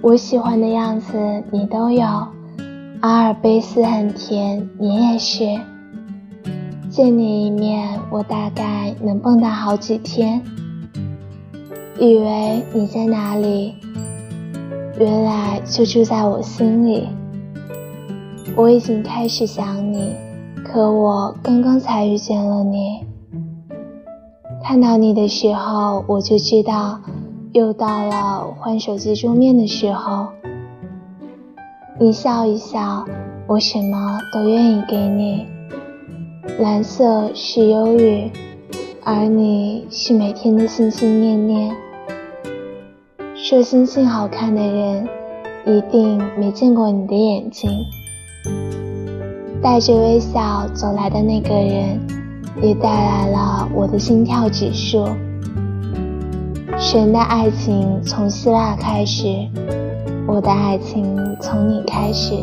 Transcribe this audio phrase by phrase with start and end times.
[0.00, 2.06] 我喜欢的样子你都有，
[3.00, 5.44] 阿尔卑斯很甜，你也是。
[6.88, 10.40] 见你一面，我大概能蹦跶好几天。
[11.98, 13.74] 以为你在哪里，
[14.98, 17.08] 原来就住在我心里。
[18.56, 20.14] 我已经开始想你，
[20.64, 23.04] 可我刚刚才遇见了你。
[24.62, 27.00] 看到你的时候，我就知道。
[27.52, 30.28] 又到了换手机桌面的时候，
[31.98, 33.06] 你笑一笑，
[33.46, 35.46] 我什么都愿意给你。
[36.58, 38.30] 蓝色是忧郁，
[39.02, 41.74] 而你是每天的心心念念。
[43.34, 45.08] 说星星好看的人，
[45.64, 47.70] 一定没见过你的眼睛。
[49.62, 51.98] 带着微笑走来的那个人，
[52.60, 55.06] 也带来了我的心跳指数。
[56.80, 59.26] 神的爱情从希腊开始，
[60.28, 62.34] 我的爱情从你开始。